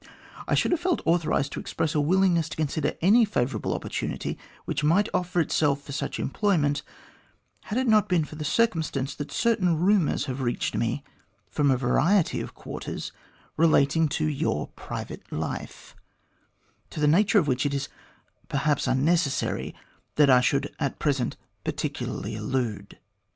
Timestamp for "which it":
17.47-17.73